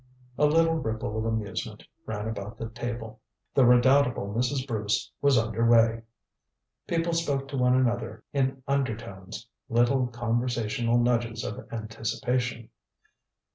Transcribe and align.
A 0.39 0.47
little 0.47 0.73
ripple 0.77 1.15
of 1.15 1.25
amusement 1.25 1.83
ran 2.07 2.27
about 2.27 2.57
the 2.57 2.69
table. 2.69 3.21
The 3.53 3.67
redoubtable 3.67 4.33
Mrs. 4.33 4.65
Bruce 4.65 5.11
was 5.21 5.37
under 5.37 5.63
way. 5.69 6.01
People 6.87 7.13
spoke 7.13 7.47
to 7.49 7.57
one 7.57 7.75
another 7.75 8.23
in 8.33 8.63
undertones 8.67 9.47
little 9.69 10.07
conversational 10.07 10.97
nudges 10.97 11.43
of 11.43 11.71
anticipation. 11.71 12.69